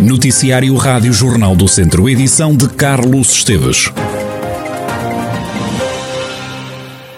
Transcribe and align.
Noticiário 0.00 0.74
Rádio 0.76 1.12
Jornal 1.12 1.54
do 1.54 1.68
Centro, 1.68 2.08
edição 2.08 2.56
de 2.56 2.66
Carlos 2.70 3.32
Esteves. 3.32 3.92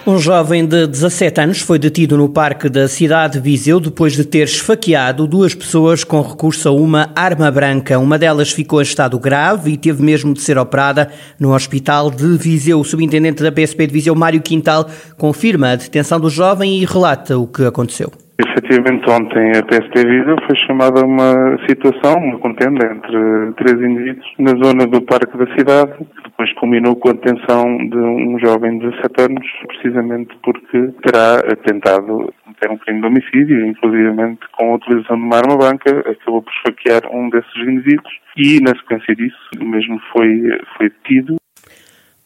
Um 0.05 0.19
jovem 0.19 0.65
de 0.65 0.85
17 0.85 1.39
anos 1.39 1.61
foi 1.61 1.79
detido 1.79 2.17
no 2.17 2.27
parque 2.27 2.67
da 2.67 2.89
cidade 2.89 3.35
de 3.35 3.39
Viseu 3.39 3.79
depois 3.79 4.11
de 4.11 4.25
ter 4.25 4.43
esfaqueado 4.43 5.25
duas 5.25 5.55
pessoas 5.55 6.03
com 6.03 6.21
recurso 6.21 6.67
a 6.67 6.73
uma 6.73 7.09
arma 7.15 7.49
branca. 7.49 7.97
Uma 7.97 8.19
delas 8.19 8.51
ficou 8.51 8.81
em 8.81 8.83
estado 8.83 9.17
grave 9.17 9.71
e 9.71 9.77
teve 9.77 10.03
mesmo 10.03 10.33
de 10.33 10.41
ser 10.41 10.57
operada 10.57 11.09
no 11.39 11.55
hospital 11.55 12.11
de 12.11 12.37
Viseu. 12.37 12.81
O 12.81 12.83
subintendente 12.83 13.41
da 13.41 13.51
PSP 13.51 13.87
de 13.87 13.93
Viseu, 13.93 14.13
Mário 14.13 14.41
Quintal, 14.41 14.89
confirma 15.17 15.69
a 15.69 15.75
detenção 15.77 16.19
do 16.19 16.29
jovem 16.29 16.81
e 16.81 16.85
relata 16.85 17.37
o 17.37 17.47
que 17.47 17.63
aconteceu. 17.63 18.11
Efetivamente, 18.35 19.07
ontem 19.07 19.51
a 19.51 19.63
PSP 19.63 20.07
Viseu 20.07 20.35
foi 20.47 20.55
chamada 20.65 21.01
a 21.01 21.05
uma 21.05 21.55
situação, 21.67 22.17
uma 22.17 22.39
contenda 22.39 22.83
entre 22.91 23.53
três 23.57 23.79
indivíduos 23.79 24.25
na 24.39 24.51
zona 24.59 24.87
do 24.87 25.01
Parque 25.03 25.37
da 25.37 25.45
Cidade, 25.55 25.93
que 25.97 26.23
depois 26.23 26.51
culminou 26.53 26.95
com 26.95 27.09
a 27.09 27.13
detenção 27.13 27.77
de 27.77 27.97
um 27.97 28.39
jovem 28.39 28.79
de 28.79 28.89
17 28.89 29.21
anos, 29.21 29.47
precisamente 29.67 30.35
porque 30.43 30.87
terá 31.03 31.43
tentado 31.63 32.33
cometer 32.43 32.71
um 32.71 32.77
crime 32.77 33.01
de 33.01 33.07
homicídio, 33.07 33.67
inclusivamente 33.67 34.41
com 34.57 34.71
a 34.71 34.75
utilização 34.77 35.15
de 35.15 35.23
uma 35.23 35.37
arma 35.37 35.55
branca, 35.55 35.99
acabou 35.99 36.41
por 36.41 36.51
esfaquear 36.53 37.01
um 37.15 37.29
desses 37.29 37.55
indivíduos 37.55 38.13
e, 38.35 38.59
na 38.61 38.71
sequência 38.71 39.15
disso, 39.15 39.37
mesmo 39.61 40.01
foi, 40.11 40.41
foi 40.75 40.89
detido 40.89 41.35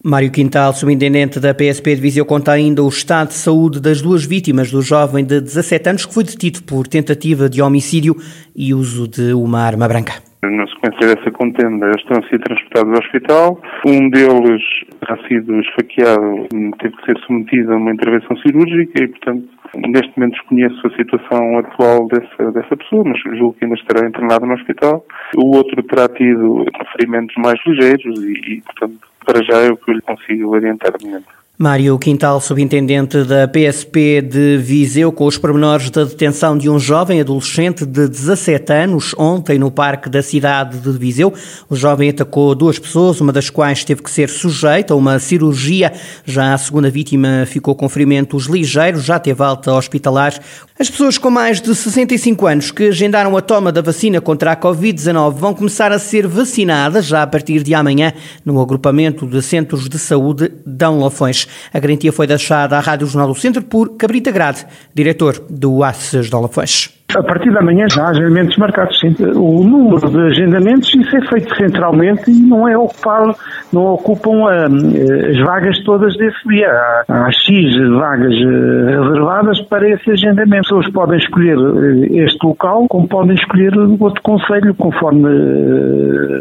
Mário 0.04 0.32
Quintal, 0.32 0.74
subintendente 0.74 1.40
da 1.40 1.56
PSP 1.56 1.96
de 1.96 2.02
Viseu, 2.02 2.24
conta 2.24 2.52
ainda 2.52 2.84
o 2.84 2.88
estado 2.88 3.30
de 3.30 3.34
saúde 3.34 3.82
das 3.82 4.00
duas 4.00 4.24
vítimas 4.24 4.72
do 4.72 4.80
jovem 4.80 5.26
de 5.26 5.42
17 5.42 5.90
anos 5.90 6.06
que 6.06 6.14
foi 6.14 6.24
detido 6.24 6.62
por 6.64 6.88
tentativa 6.88 7.50
de 7.50 7.64
homicídio 7.64 8.16
e 8.56 8.76
uso 8.76 9.08
de 9.08 9.34
uma 9.34 9.60
arma 9.60 9.88
branca. 9.88 10.14
Na 10.44 10.68
sequência 10.68 11.16
dessa 11.16 11.32
contenda, 11.32 11.90
estão 11.98 12.20
a 12.20 12.30
ser 12.30 12.40
transportados 12.40 12.94
ao 12.94 13.00
hospital. 13.00 13.62
Um 13.88 14.10
deles 14.12 14.62
terá 15.02 15.18
sido 15.28 15.60
esfaqueado, 15.62 16.48
teve 16.80 16.96
que 16.96 17.06
ser 17.06 17.18
submetido 17.26 17.74
a 17.74 17.78
uma 17.78 17.92
intervenção 17.92 18.38
cirúrgica 18.38 19.04
e, 19.04 19.08
portanto, 19.08 19.50
neste 19.88 20.14
momento 20.16 20.34
desconheço 20.34 20.88
a 20.88 20.96
situação 20.96 21.58
atual 21.58 22.08
dessa, 22.08 22.52
dessa 22.52 22.78
pessoa, 22.78 23.04
mas 23.04 23.20
julgo 23.36 23.56
que 23.56 23.66
ainda 23.66 23.76
estará 23.76 24.08
internado 24.08 24.46
no 24.46 24.54
hospital. 24.54 25.04
O 25.36 25.58
outro 25.58 25.82
terá 25.84 26.08
tido 26.08 26.66
ferimentos 26.96 27.36
mais 27.38 27.60
ligeiros 27.66 28.22
e, 28.22 28.58
e 28.58 28.62
portanto, 28.62 29.00
para 29.28 29.44
já 29.44 29.58
é 29.58 29.70
o 29.70 29.76
que 29.76 29.92
eu 29.92 29.96
lhe 29.96 30.02
consigo 30.02 30.56
orientar 30.56 30.98
de 30.98 31.06
momento. 31.06 31.38
Mário 31.60 31.98
Quintal, 31.98 32.40
subintendente 32.40 33.24
da 33.24 33.48
PSP 33.48 34.22
de 34.22 34.58
Viseu, 34.60 35.12
com 35.12 35.26
os 35.26 35.40
pormenores 35.40 35.90
da 35.90 36.04
detenção 36.04 36.56
de 36.56 36.70
um 36.70 36.78
jovem 36.78 37.20
adolescente 37.20 37.84
de 37.84 38.08
17 38.08 38.72
anos 38.72 39.16
ontem 39.18 39.58
no 39.58 39.72
parque 39.72 40.08
da 40.08 40.22
cidade 40.22 40.78
de 40.78 40.92
Viseu. 40.92 41.34
O 41.68 41.76
jovem 41.76 42.12
atacou 42.12 42.54
duas 42.54 42.78
pessoas, 42.78 43.20
uma 43.20 43.34
das 43.34 43.50
quais 43.50 43.84
teve 43.84 44.04
que 44.04 44.12
ser 44.12 44.30
sujeita 44.30 44.94
a 44.94 44.98
uma 44.98 45.18
cirurgia. 45.18 45.92
Já 46.24 46.54
a 46.54 46.58
segunda 46.60 46.92
vítima 46.92 47.44
ficou 47.48 47.74
com 47.74 47.90
ferimentos 47.90 48.46
ligeiros, 48.46 49.04
já 49.04 49.18
teve 49.18 49.44
alta 49.44 49.74
hospitalar. 49.74 50.40
As 50.80 50.92
pessoas 50.92 51.18
com 51.18 51.32
mais 51.32 51.60
de 51.60 51.74
65 51.74 52.46
anos 52.46 52.70
que 52.70 52.90
agendaram 52.90 53.36
a 53.36 53.42
toma 53.42 53.72
da 53.72 53.82
vacina 53.82 54.22
contra 54.22 54.52
a 54.52 54.56
Covid-19 54.56 55.34
vão 55.34 55.52
começar 55.52 55.92
a 55.92 55.98
ser 55.98 56.28
vacinadas 56.28 57.08
já 57.08 57.24
a 57.24 57.28
partir 57.28 57.64
de 57.64 57.74
amanhã 57.74 58.14
no 58.46 58.62
agrupamento 58.62 59.26
de 59.26 59.42
centros 59.42 59.90
de 59.90 59.98
saúde 59.98 60.52
Dão 60.64 61.00
Lafões. 61.00 61.48
A 61.74 61.80
garantia 61.80 62.14
foi 62.14 62.28
deixada 62.28 62.78
à 62.78 62.80
Rádio 62.80 63.08
Jornal 63.08 63.34
do 63.34 63.40
Centro 63.40 63.64
por 63.64 63.98
Cabrita 63.98 64.30
Grade, 64.30 64.68
diretor 64.94 65.44
do 65.50 65.84
ACES 65.84 66.30
de 66.30 66.36
Olafões. 66.36 66.97
A 67.16 67.24
partir 67.24 67.52
da 67.52 67.62
manhã 67.62 67.86
já 67.90 68.04
há 68.04 68.10
agendamentos 68.10 68.58
marcados. 68.58 69.02
O 69.36 69.64
número 69.64 70.10
de 70.10 70.20
agendamentos, 70.26 70.94
isso 70.94 71.16
é 71.16 71.22
feito 71.28 71.56
centralmente 71.56 72.30
e 72.30 72.42
não 72.42 72.68
é 72.68 72.78
ocupado, 72.78 73.34
não 73.72 73.94
ocupam 73.94 74.44
uh, 74.44 75.30
as 75.30 75.38
vagas 75.40 75.80
todas 75.84 76.16
desse 76.18 76.48
dia. 76.50 76.68
Há, 76.68 77.06
há 77.08 77.32
X 77.32 77.76
vagas 77.98 78.34
uh, 78.34 79.04
reservadas 79.04 79.62
para 79.62 79.90
esse 79.90 80.12
agendamento. 80.12 80.58
As 80.58 80.68
pessoas 80.68 80.90
podem 80.92 81.18
escolher 81.18 81.58
uh, 81.58 82.06
este 82.26 82.46
local, 82.46 82.86
como 82.90 83.08
podem 83.08 83.36
escolher 83.36 83.72
outro 84.00 84.22
conselho, 84.22 84.76
conforme 84.76 85.28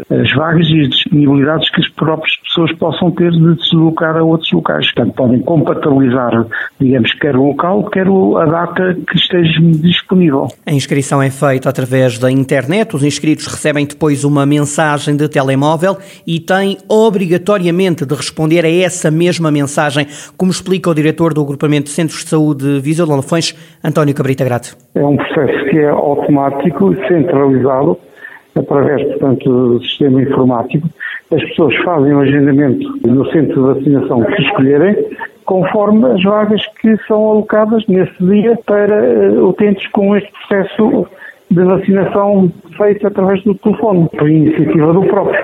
as 0.09 0.31
vagas 0.35 0.67
e 0.69 0.81
as 0.81 0.89
disponibilidades 0.89 1.71
que 1.71 1.79
as 1.79 1.89
próprias 1.91 2.35
pessoas 2.43 2.73
possam 2.73 3.11
ter 3.11 3.31
de 3.31 3.55
deslocar 3.55 4.17
a 4.17 4.23
outros 4.23 4.51
locais. 4.51 4.85
Portanto, 4.93 5.15
podem 5.15 5.39
compatibilizar, 5.39 6.45
digamos, 6.77 7.13
quer 7.13 7.37
o 7.37 7.47
local, 7.47 7.85
quer 7.85 8.07
a 8.07 8.45
data 8.45 8.97
que 9.07 9.15
esteja 9.15 9.61
disponível. 9.61 10.47
A 10.69 10.73
inscrição 10.73 11.23
é 11.23 11.29
feita 11.29 11.69
através 11.69 12.19
da 12.19 12.29
internet. 12.29 12.93
Os 12.93 13.01
inscritos 13.01 13.47
recebem 13.47 13.85
depois 13.85 14.25
uma 14.25 14.45
mensagem 14.45 15.15
de 15.15 15.29
telemóvel 15.29 15.95
e 16.27 16.41
têm 16.41 16.77
obrigatoriamente 16.89 18.05
de 18.05 18.13
responder 18.13 18.65
a 18.65 18.69
essa 18.69 19.09
mesma 19.09 19.49
mensagem, 19.49 20.05
como 20.35 20.51
explica 20.51 20.89
o 20.89 20.93
diretor 20.93 21.33
do 21.33 21.41
Agrupamento 21.41 21.85
de 21.85 21.91
Centros 21.91 22.25
de 22.25 22.31
Saúde 22.31 22.81
Viseu 22.81 23.05
de 23.05 23.13
Lafões, 23.13 23.55
António 23.81 24.13
Cabrita 24.13 24.43
Grade. 24.43 24.73
É 24.93 25.05
um 25.05 25.15
processo 25.15 25.69
que 25.69 25.79
é 25.79 25.87
automático, 25.87 26.93
centralizado, 27.07 27.97
através, 28.53 29.07
portanto, 29.07 29.49
do 29.49 29.81
sistema 29.85 30.21
informático. 30.21 30.89
As 31.31 31.41
pessoas 31.43 31.77
fazem 31.85 32.13
o 32.13 32.19
agendamento 32.19 33.07
no 33.07 33.25
centro 33.31 33.53
de 33.53 33.79
vacinação 33.79 34.21
que 34.21 34.41
escolherem, 34.41 34.97
conforme 35.47 36.05
as 36.11 36.21
vagas 36.23 36.61
que 36.81 36.95
são 37.07 37.31
alocadas 37.31 37.83
nesse 37.87 38.23
dia 38.23 38.55
para 38.65 39.01
uh, 39.01 39.47
utentes 39.47 39.87
com 39.91 40.15
este 40.15 40.29
processo 40.31 41.07
de 41.49 41.63
vacinação 41.63 42.51
feito 42.75 43.07
através 43.07 43.41
do 43.43 43.55
telefone, 43.55 44.09
por 44.09 44.29
iniciativa 44.29 44.93
do 44.93 45.01
próprio. 45.03 45.41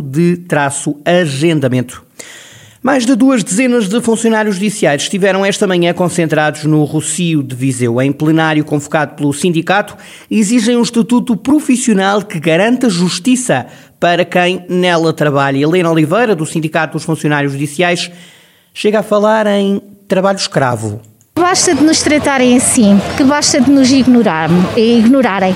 de 0.03 0.43
agendamento. 1.05 2.03
Mais 2.83 3.05
de 3.05 3.15
duas 3.15 3.45
dezenas 3.45 3.87
de 3.87 4.01
funcionários 4.01 4.55
judiciais 4.55 5.03
estiveram 5.03 5.45
esta 5.45 5.65
manhã 5.65 5.93
concentrados 5.93 6.65
no 6.65 6.83
Rocio 6.83 7.41
de 7.41 7.55
Viseu. 7.55 8.01
Em 8.01 8.11
plenário 8.11 8.65
convocado 8.65 9.15
pelo 9.15 9.31
sindicato, 9.31 9.95
exigem 10.29 10.75
um 10.75 10.81
estatuto 10.81 11.37
profissional 11.37 12.21
que 12.21 12.41
garanta 12.41 12.89
justiça 12.89 13.67
para 14.01 14.25
quem 14.25 14.65
nela 14.67 15.13
trabalha. 15.13 15.59
Helena 15.59 15.89
Oliveira, 15.89 16.35
do 16.35 16.45
Sindicato 16.45 16.97
dos 16.97 17.05
Funcionários 17.05 17.53
Judiciais, 17.53 18.11
chega 18.73 18.99
a 18.99 19.03
falar 19.03 19.45
em 19.47 19.81
trabalho 20.07 20.37
escravo. 20.37 20.99
Basta 21.35 21.73
de 21.75 21.83
nos 21.83 22.01
tratarem 22.01 22.57
assim, 22.57 22.99
que 23.17 23.23
basta 23.23 23.61
de 23.61 23.69
nos 23.69 23.91
ignorar, 23.91 24.49
ignorarem. 24.75 25.55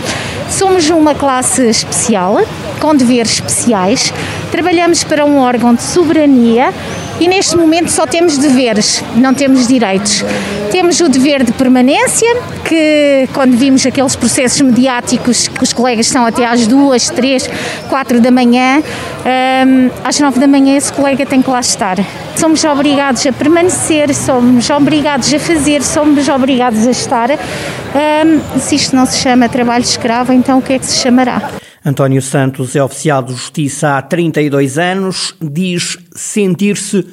Somos 0.50 0.90
uma 0.90 1.14
classe 1.14 1.64
especial, 1.70 2.38
com 2.80 2.96
deveres 2.96 3.34
especiais, 3.34 4.14
trabalhamos 4.52 5.04
para 5.04 5.26
um 5.26 5.38
órgão 5.40 5.74
de 5.76 5.82
soberania 5.82 6.74
e 7.20 7.28
neste 7.28 7.58
momento 7.58 7.90
só 7.92 8.06
temos 8.06 8.38
deveres, 8.38 9.04
não 9.16 9.34
temos 9.34 9.68
direitos. 9.68 10.24
Temos 10.72 11.00
o 11.00 11.10
dever 11.10 11.44
de 11.44 11.52
permanência, 11.52 12.28
que 12.64 13.28
quando 13.34 13.58
vimos 13.58 13.86
aqueles 13.86 14.16
processos 14.16 14.62
mediáticos 14.62 15.48
que 15.48 15.64
os 15.64 15.74
colegas 15.74 16.06
estão 16.06 16.26
até 16.26 16.46
às 16.46 16.68
duas, 16.68 17.10
três, 17.10 17.50
quatro 17.90 18.22
da 18.22 18.30
manhã, 18.30 18.84
um, 19.28 19.92
às 20.06 20.20
nove 20.22 20.40
da 20.40 20.48
manhã 20.48 20.78
esse 20.78 20.92
colega 20.94 21.26
tem 21.26 21.42
que 21.42 21.50
lá 21.50 21.60
estar. 21.60 21.98
Somos 22.38 22.64
obrigados 22.64 23.26
a 23.26 23.34
permanecer, 23.34 24.14
somos 24.16 24.70
obrigados 24.70 25.34
a 25.34 25.40
fazer, 25.40 25.84
somos 25.84 26.30
obrigados 26.30 26.88
a 26.88 26.92
estar. 26.92 27.30
Um, 27.32 28.60
se 28.60 28.76
isto 28.76 28.96
não 28.96 29.06
se 29.06 29.18
chama 29.18 29.50
trabalho 29.50 29.84
escravo, 29.84 30.32
então 30.32 30.60
o 30.60 30.62
que 30.62 30.74
é 30.74 30.80
que 30.80 30.86
se 30.86 30.96
chamará? 30.96 31.52
António 31.86 32.22
Santos 32.22 32.76
é 32.76 32.84
oficial 32.84 33.22
de 33.22 33.34
justiça 33.34 33.98
há 33.98 34.02
32 34.02 34.78
anos, 34.78 35.36
diz 35.42 35.98
sentir-se 36.14 37.06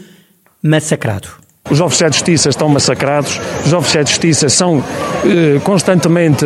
massacrado. 0.63 1.44
Os 1.71 1.81
oficiais 1.81 2.13
de 2.13 2.19
justiça 2.19 2.51
estão 2.51 2.69
massacrados, 2.69 3.41
os 3.65 3.73
oficiais 3.73 4.05
de 4.05 4.13
justiça 4.13 4.49
são 4.51 4.85
eh, 5.25 5.59
constantemente 5.65 6.45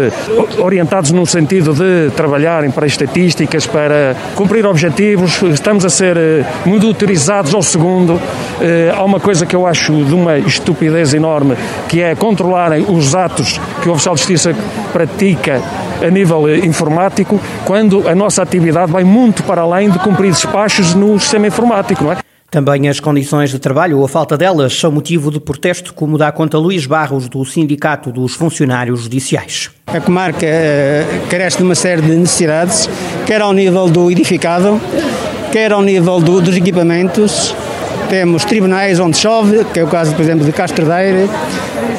orientados 0.59 1.11
no 1.11 1.27
sentido 1.27 1.75
de 1.75 2.13
trabalharem 2.15 2.71
para 2.71 2.87
estatísticas, 2.87 3.67
para 3.67 4.15
cumprir 4.37 4.65
objetivos, 4.65 5.43
estamos 5.43 5.85
a 5.85 5.91
ser 5.91 6.17
eh, 6.17 6.45
monitorizados 6.65 7.53
ao 7.53 7.63
segundo. 7.63 8.21
Eh, 8.61 8.95
há 8.97 9.03
uma 9.03 9.19
coisa 9.19 9.45
que 9.45 9.57
eu 9.57 9.67
acho 9.67 10.05
de 10.05 10.15
uma 10.15 10.39
estupidez 10.39 11.13
enorme, 11.13 11.57
que 11.89 12.01
é 12.01 12.15
controlarem 12.15 12.87
os 12.89 13.13
atos 13.13 13.61
que 13.83 13.89
o 13.89 13.93
oficial 13.95 14.15
de 14.15 14.21
justiça 14.21 14.55
pratica 14.93 15.61
a 16.01 16.11
nível 16.11 16.49
eh, 16.49 16.59
informático, 16.59 17.41
quando 17.65 18.09
a 18.09 18.15
nossa 18.15 18.41
atividade 18.41 18.93
vai 18.93 19.03
muito 19.03 19.43
para 19.43 19.63
além 19.63 19.91
de 19.91 19.99
cumprir 19.99 20.31
despachos 20.31 20.95
no 20.95 21.19
sistema 21.19 21.49
informático, 21.49 22.05
não 22.05 22.13
é? 22.13 22.28
Também 22.51 22.89
as 22.89 22.99
condições 22.99 23.51
de 23.51 23.59
trabalho 23.59 23.99
ou 23.99 24.05
a 24.07 24.09
falta 24.09 24.35
delas 24.35 24.73
são 24.73 24.91
motivo 24.91 25.31
de 25.31 25.39
protesto, 25.39 25.93
como 25.93 26.17
dá 26.17 26.33
conta 26.33 26.57
Luís 26.57 26.87
Barros, 26.87 27.29
do 27.29 27.45
Sindicato 27.45 28.11
dos 28.11 28.33
Funcionários 28.33 29.03
Judiciais. 29.03 29.71
A 29.87 30.01
comarca 30.01 30.47
eh, 30.47 31.05
carece 31.29 31.59
de 31.59 31.63
uma 31.63 31.75
série 31.75 32.01
de 32.01 32.17
necessidades, 32.17 32.89
quer 33.27 33.43
ao 33.43 33.53
nível 33.53 33.91
do 33.91 34.11
edificado, 34.11 34.81
quer 35.53 35.73
ao 35.73 35.83
nível 35.83 36.21
do, 36.21 36.41
dos 36.41 36.57
equipamentos. 36.57 37.55
Temos 38.09 38.47
tribunais 38.47 38.99
onde 38.99 39.19
chove, 39.19 39.67
que 39.67 39.81
é 39.81 39.85
o 39.85 39.89
caso, 39.89 40.15
por 40.15 40.23
exemplo, 40.23 40.47
de 40.47 40.53
Castrodeira. 40.53 41.29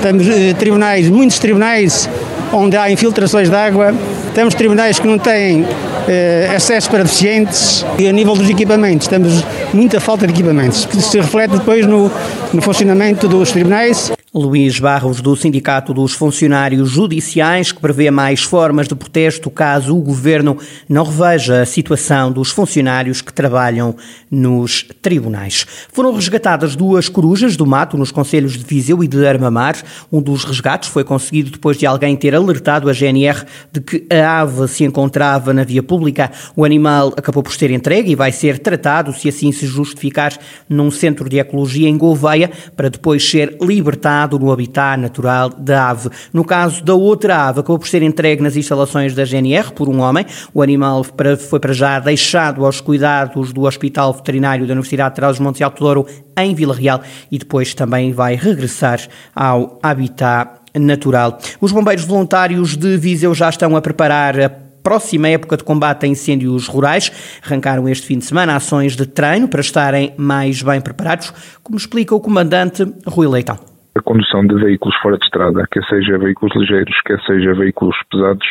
Temos 0.02 0.28
eh, 0.28 0.56
tribunais, 0.56 1.08
muitos 1.10 1.38
tribunais 1.38 2.10
onde 2.52 2.76
há 2.76 2.90
infiltrações 2.90 3.52
de 3.52 3.56
água. 3.56 3.94
Temos 4.34 4.56
tribunais 4.56 4.98
que 4.98 5.06
não 5.06 5.20
têm 5.20 5.68
eh, 6.08 6.52
acesso 6.56 6.90
para 6.90 7.04
deficientes 7.04 7.86
e 7.98 8.08
a 8.08 8.12
nível 8.12 8.36
dos 8.36 8.50
equipamentos. 8.50 9.08
Temos 9.08 9.44
muita 9.74 10.00
falta 10.00 10.26
de 10.26 10.34
equipamentos, 10.34 10.86
que 10.86 11.02
se 11.02 11.20
reflete 11.20 11.58
depois 11.58 11.86
no, 11.86 12.12
no 12.54 12.62
funcionamento 12.62 13.28
dos 13.28 13.52
tribunais. 13.52 14.12
Luís 14.32 14.80
Barros, 14.80 15.22
do 15.22 15.36
Sindicato 15.36 15.92
dos 15.92 16.14
Funcionários 16.14 16.92
Judiciais, 16.92 17.72
que 17.72 17.82
prevê 17.82 18.12
mais 18.12 18.44
formas 18.44 18.88
de 18.88 18.94
protesto 18.94 19.50
caso 19.50 19.98
o 19.98 20.02
governo 20.02 20.56
não 20.88 21.04
reveja 21.04 21.64
a 21.64 21.66
situação 21.66 22.32
dos 22.32 22.52
funcionários 22.52 23.24
que 23.24 23.34
trabalham 23.34 23.96
nos 24.30 24.86
tribunais. 25.02 25.66
Foram 25.92 26.14
resgatadas 26.14 26.76
duas 26.76 27.10
corujas 27.10 27.58
do 27.58 27.66
mato 27.66 27.98
nos 27.98 28.12
conselhos 28.12 28.56
de 28.56 28.64
Viseu 28.64 29.04
e 29.04 29.08
de 29.08 29.26
Armamar. 29.26 29.78
Um 30.12 30.22
dos 30.22 30.44
resgates 30.44 30.90
foi 30.90 31.04
conseguido 31.04 31.50
depois 31.50 31.76
de 31.76 31.88
alguém 31.88 32.16
ter 32.16 32.36
alertado 32.36 32.88
a 32.88 32.94
GNR 32.94 33.44
de 33.72 33.82
que 33.82 34.06
a 34.14 34.42
ave 34.42 34.68
se 34.68 34.84
encontrava 34.84 35.56
na 35.56 35.64
via 35.64 35.82
pública. 35.82 36.32
O 36.56 36.64
animal 36.64 37.16
acabou 37.18 37.42
por 37.42 37.54
ser 37.54 37.72
entregue 37.72 38.12
e 38.12 38.16
vai 38.16 38.32
ser 38.32 38.60
tratado, 38.60 39.12
se 39.12 39.28
assim 39.28 39.52
se 39.52 39.66
justificar, 39.66 40.38
num 40.70 40.92
centro 40.92 41.28
de 41.28 41.40
ecologia 41.40 41.90
em 41.90 41.98
Gouveia, 41.98 42.52
para 42.76 42.90
depois 42.90 43.28
ser 43.28 43.58
libertado 43.60 44.19
no 44.28 44.52
habitat 44.52 45.00
natural 45.00 45.50
da 45.50 45.90
ave. 45.90 46.10
No 46.34 46.44
caso 46.44 46.84
da 46.84 46.94
outra 46.94 47.48
ave, 47.48 47.60
acabou 47.60 47.80
por 47.80 47.88
ser 47.88 48.02
entregue 48.02 48.42
nas 48.42 48.56
instalações 48.56 49.14
da 49.14 49.24
GNR 49.24 49.72
por 49.72 49.88
um 49.88 50.02
homem. 50.02 50.26
O 50.54 50.62
animal 50.62 51.04
foi 51.04 51.60
para 51.60 51.74
já 51.74 52.00
deixado 52.00 52.66
aos 52.66 52.82
cuidados 52.82 53.54
do 53.54 53.64
Hospital 53.64 54.14
Veterinário 54.14 54.66
da 54.66 54.74
Universidade 54.74 55.12
de 55.12 55.16
Trás-os-Montes 55.16 55.62
Alto 55.62 55.84
Douro, 55.84 56.06
em 56.38 56.54
Vila 56.54 56.76
Real, 56.76 57.02
e 57.32 57.38
depois 57.38 57.74
também 57.74 58.12
vai 58.12 58.36
regressar 58.36 59.00
ao 59.36 59.80
habitat 59.82 60.60
natural. 60.78 61.40
Os 61.60 61.72
bombeiros 61.72 62.06
voluntários 62.06 62.76
de 62.76 62.98
Viseu 62.98 63.34
já 63.34 63.50
estão 63.50 63.76
a 63.76 63.82
preparar 63.82 64.40
a 64.40 64.50
próxima 64.50 65.28
época 65.30 65.58
de 65.58 65.64
combate 65.64 66.06
a 66.06 66.10
incêndios 66.10 66.68
rurais. 66.68 67.12
Arrancaram 67.46 67.88
este 67.88 68.08
fim 68.08 68.18
de 68.18 68.26
semana 68.26 68.56
ações 68.56 68.96
de 68.96 69.06
treino 69.06 69.48
para 69.48 69.62
estarem 69.62 70.14
mais 70.18 70.62
bem 70.62 70.82
preparados, 70.82 71.34
como 71.64 71.78
explica 71.78 72.16
o 72.16 72.20
comandante 72.20 72.86
Rui 73.06 73.28
Leitão 73.28 73.79
a 73.96 74.02
condução 74.02 74.46
de 74.46 74.56
veículos 74.56 74.96
fora 74.98 75.18
de 75.18 75.26
estrada, 75.26 75.66
quer 75.72 75.84
seja 75.86 76.18
veículos 76.18 76.56
ligeiros, 76.56 76.96
quer 77.06 77.20
seja 77.22 77.54
veículos 77.54 77.96
pesados, 78.12 78.46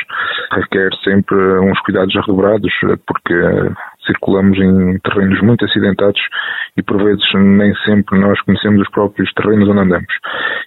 requer 0.52 0.90
sempre 1.04 1.36
uns 1.60 1.80
cuidados 1.80 2.14
arredobrados, 2.16 2.72
porque 3.06 3.34
circulamos 4.06 4.58
em 4.58 4.98
terrenos 4.98 5.40
muito 5.42 5.64
acidentados 5.64 6.20
e 6.76 6.82
por 6.82 7.02
vezes 7.02 7.24
nem 7.34 7.74
sempre 7.84 8.18
nós 8.18 8.40
conhecemos 8.42 8.80
os 8.80 8.90
próprios 8.90 9.32
terrenos 9.34 9.68
onde 9.68 9.80
andamos. 9.80 10.14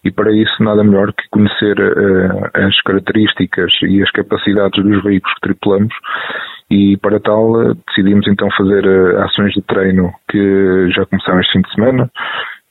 E 0.03 0.11
para 0.11 0.31
isso 0.31 0.63
nada 0.63 0.83
melhor 0.83 1.11
que 1.13 1.27
conhecer 1.29 1.77
uh, 1.79 2.49
as 2.53 2.79
características 2.81 3.71
e 3.83 4.01
as 4.01 4.11
capacidades 4.11 4.83
dos 4.83 5.03
veículos 5.03 5.33
que 5.35 5.41
tripulamos 5.41 5.93
e 6.69 6.97
para 6.97 7.19
tal 7.19 7.73
decidimos 7.87 8.27
então 8.27 8.47
fazer 8.57 8.85
uh, 8.85 9.21
ações 9.23 9.53
de 9.53 9.61
treino 9.63 10.11
que 10.29 10.89
já 10.91 11.05
começaram 11.05 11.39
este 11.39 11.53
fim 11.53 11.61
de 11.61 11.73
semana 11.73 12.09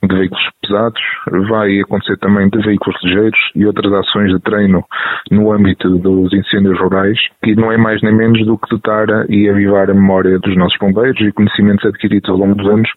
de 0.03 0.17
veículos 0.17 0.43
pesados, 0.63 1.01
vai 1.49 1.81
acontecer 1.81 2.17
também 2.19 2.49
de 2.49 2.59
veículos 2.63 2.97
ligeiros 3.05 3.39
e 3.55 3.67
outras 3.67 3.93
ações 3.93 4.33
de 4.33 4.41
treino 4.41 4.85
no 5.31 5.53
âmbito 5.53 5.89
dos 5.99 6.33
incêndios 6.33 6.79
rurais, 6.79 7.19
que 7.43 7.55
não 7.55 7.71
é 7.71 7.77
mais 7.77 8.01
nem 8.03 8.15
menos 8.15 8.45
do 8.47 8.57
que 8.57 8.69
dotar 8.71 9.09
e 9.29 9.49
avivar 9.49 9.91
a 9.91 9.95
memória 9.95 10.39
dos 10.39 10.57
nossos 10.57 10.79
bombeiros 10.79 11.21
e 11.21 11.33
conhecimentos 11.33 11.85
adquiridos 11.85 12.31
ao 12.31 12.37
longo 12.37 12.55
dos 12.55 12.67
anos, 12.67 12.89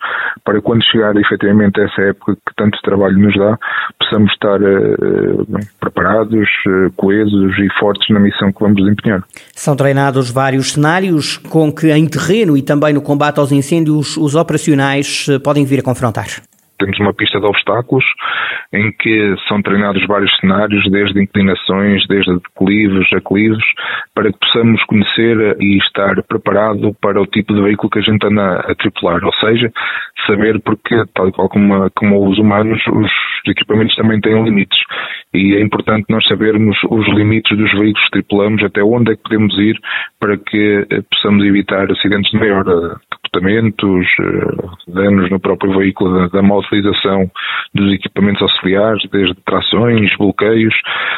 para 0.45 0.61
quando 0.61 0.83
chegar 0.85 1.15
efetivamente 1.17 1.81
essa 1.81 2.01
época 2.03 2.35
que 2.35 2.55
tanto 2.55 2.79
trabalho 2.83 3.17
nos 3.17 3.35
dá, 3.35 3.57
possamos 3.99 4.31
estar 4.31 4.61
uh, 4.61 5.45
preparados, 5.79 6.47
uh, 6.67 6.91
coesos 6.95 7.57
e 7.59 7.67
fortes 7.79 8.07
na 8.09 8.19
missão 8.19 8.51
que 8.51 8.59
vamos 8.61 8.77
desempenhar. 8.77 9.23
São 9.53 9.75
treinados 9.75 10.31
vários 10.31 10.73
cenários 10.73 11.37
com 11.37 11.71
que 11.71 11.91
em 11.91 12.07
terreno 12.07 12.55
e 12.55 12.61
também 12.61 12.93
no 12.93 13.01
combate 13.01 13.39
aos 13.39 13.51
incêndios 13.51 14.15
os 14.17 14.35
operacionais 14.35 15.27
podem 15.43 15.65
vir 15.65 15.79
a 15.79 15.83
confrontar. 15.83 16.52
Temos 16.83 16.99
uma 16.99 17.13
pista 17.13 17.39
de 17.39 17.45
obstáculos 17.45 18.03
em 18.73 18.91
que 18.91 19.35
são 19.47 19.61
treinados 19.61 20.05
vários 20.05 20.35
cenários, 20.37 20.83
desde 20.91 21.23
inclinações, 21.23 22.05
desde 22.07 22.33
declives, 22.33 23.13
aclives, 23.13 23.63
para 24.13 24.29
que 24.33 24.39
possamos 24.39 24.83
conhecer 24.83 25.55
e 25.61 25.77
estar 25.77 26.21
preparado 26.23 26.93
para 27.01 27.21
o 27.21 27.25
tipo 27.25 27.53
de 27.53 27.61
veículo 27.61 27.89
que 27.89 27.99
a 27.99 28.01
gente 28.01 28.27
anda 28.27 28.59
a 28.59 28.75
tripular. 28.75 29.23
Ou 29.23 29.33
seja, 29.35 29.71
saber 30.27 30.59
porque, 30.59 30.95
tal 31.13 31.29
e 31.29 31.31
qual 31.31 31.47
como, 31.47 31.89
como 31.91 32.27
os 32.29 32.37
humanos, 32.37 32.81
os 32.87 33.11
equipamentos 33.47 33.95
também 33.95 34.19
têm 34.19 34.43
limites. 34.43 34.79
E 35.33 35.55
é 35.55 35.61
importante 35.61 36.05
nós 36.09 36.27
sabermos 36.27 36.77
os 36.89 37.07
limites 37.07 37.57
dos 37.57 37.71
veículos 37.71 38.03
que 38.05 38.11
tripulamos, 38.11 38.61
até 38.61 38.83
onde 38.83 39.13
é 39.13 39.15
que 39.15 39.23
podemos 39.23 39.57
ir 39.57 39.79
para 40.19 40.37
que 40.37 40.85
eh, 40.89 41.01
possamos 41.09 41.45
evitar 41.45 41.89
acidentes 41.89 42.29
de 42.31 42.39
maior 42.39 42.65
capotamentos, 43.33 44.05
eh, 44.19 44.67
danos 44.87 45.29
no 45.29 45.39
próprio 45.39 45.77
veículo, 45.77 46.19
da, 46.19 46.27
da 46.27 46.41
má 46.41 46.57
utilização 46.57 47.29
dos 47.73 47.93
equipamentos 47.93 48.41
auxiliares, 48.41 49.01
desde 49.11 49.35
trações, 49.45 50.15
bloqueios, 50.17 50.73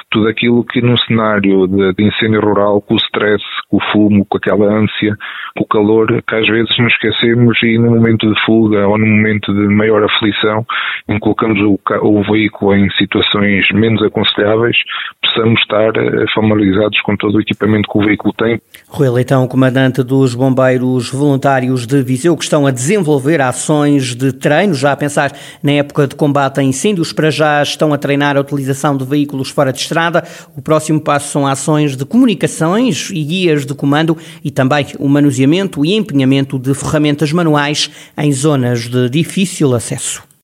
tudo 0.09 0.27
aquilo 0.27 0.63
que 0.63 0.81
num 0.81 0.97
cenário 0.97 1.67
de, 1.67 1.94
de 1.94 2.03
incêndio 2.03 2.41
rural, 2.41 2.81
com 2.81 2.94
o 2.94 2.97
stress, 2.97 3.44
com 3.69 3.77
o 3.77 3.91
fumo, 3.91 4.25
com 4.25 4.38
aquela 4.38 4.65
ânsia, 4.65 5.16
com 5.57 5.63
o 5.63 5.68
calor, 5.68 6.07
que 6.28 6.35
às 6.35 6.47
vezes 6.47 6.78
nos 6.80 6.94
esquecemos 6.94 7.61
e 7.63 7.78
no 7.78 7.92
momento 7.92 8.31
de 8.31 8.40
fuga 8.45 8.87
ou 8.87 8.97
no 8.97 9.06
momento 9.06 9.54
de 9.54 9.68
maior 9.73 10.04
aflição, 10.04 10.66
em 11.07 11.19
colocamos 11.19 11.59
o, 11.59 11.80
o 12.01 12.23
veículo 12.23 12.75
em 12.75 12.90
situações 12.92 13.68
menos 13.73 14.01
aconselháveis, 14.04 14.78
possamos 15.21 15.59
estar 15.61 15.95
eh, 15.97 16.25
familiarizados 16.33 16.99
com 17.01 17.16
todo 17.18 17.35
o 17.35 17.42
equipamento 17.42 17.90
que 17.90 17.97
o 17.97 18.06
veículo 18.06 18.33
tem. 18.37 18.61
Rui 18.87 19.09
Leitão, 19.09 19.47
comandante 19.47 20.04
dos 20.04 20.33
bombeiros 20.33 21.11
voluntários 21.11 21.85
de 21.85 22.05
Viseu, 22.06 22.38
que 22.38 22.44
estão 22.44 22.66
a 22.66 22.71
desenvolver 22.71 23.42
ações 23.42 24.16
de 24.16 24.31
treino, 24.31 24.74
já 24.74 24.92
a 24.92 24.95
pensar 24.95 25.35
na 25.62 25.74
época 25.74 26.07
de 26.07 26.16
combate 26.16 26.59
a 26.59 26.64
incêndios, 26.64 27.12
para 27.12 27.30
já 27.30 27.62
estão 27.62 27.92
a 27.94 27.97
treinar 27.97 28.38
a 28.38 28.42
utilização 28.42 28.95
de 28.95 29.04
veículos 29.04 29.50
fora 29.50 29.74
de 29.74 29.80
estrada. 29.80 30.24
O 30.56 30.62
próximo 30.62 31.02
passo 31.02 31.31
são 31.31 31.45
ações 31.45 31.97
de 31.97 32.06
comunicações 32.06 33.09
e 33.12 33.24
guias 33.24 33.66
de 33.66 33.74
comando 33.74 34.18
e 34.44 34.52
também 34.52 34.88
o 35.00 35.09
manuseamento 35.09 35.83
e 35.83 35.94
empenhamento 35.94 36.57
de 36.57 36.74
ferramentas 36.74 37.31
manuais 37.31 37.90
em 38.18 38.31
zonas 38.31 38.88
de 38.88 39.09
difícil 39.09 39.74
acesso. 39.74 40.26